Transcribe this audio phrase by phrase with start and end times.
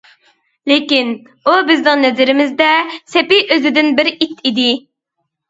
[0.69, 1.11] لېكىن،
[1.49, 2.71] ئۇ بىزنىڭ نەزىرىمىزدە
[3.13, 4.69] سېپى ئۆزىدىن بىر ئىت ئىدى.